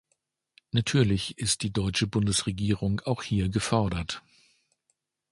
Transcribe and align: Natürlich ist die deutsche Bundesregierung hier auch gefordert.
Natürlich 0.71 1.37
ist 1.37 1.61
die 1.61 1.71
deutsche 1.71 2.07
Bundesregierung 2.07 3.01
hier 3.23 3.45
auch 3.45 3.51
gefordert. 3.51 4.23